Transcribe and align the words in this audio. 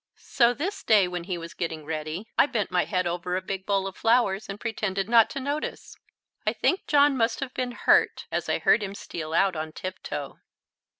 So 0.17 0.55
this 0.55 0.81
day 0.81 1.07
when 1.07 1.25
he 1.25 1.37
was 1.37 1.53
getting 1.53 1.85
ready 1.85 2.25
I 2.35 2.47
bent 2.47 2.71
my 2.71 2.85
head 2.85 3.05
over 3.05 3.35
a 3.35 3.39
big 3.43 3.67
bowl 3.67 3.85
of 3.85 3.95
flowers 3.95 4.49
and 4.49 4.59
pretended 4.59 5.07
not 5.07 5.29
to 5.29 5.39
notice. 5.39 5.95
I 6.43 6.53
think 6.53 6.87
John 6.87 7.15
must 7.15 7.39
have 7.39 7.53
been 7.53 7.73
hurt, 7.73 8.25
as 8.31 8.49
I 8.49 8.57
heard 8.57 8.81
him 8.81 8.95
steal 8.95 9.31
out 9.35 9.55
on 9.55 9.73
tiptoe. 9.73 10.39